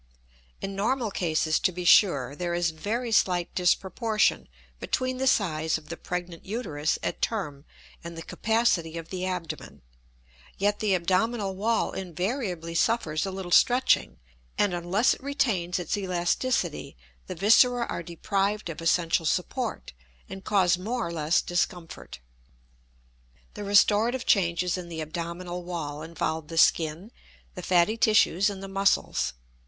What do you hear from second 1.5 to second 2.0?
to be